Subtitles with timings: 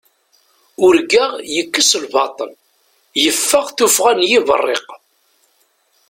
[0.85, 2.51] Urgaɣ yekkes lbaṭel,
[3.23, 4.87] yeffeɣ tuffɣa n yiberriq.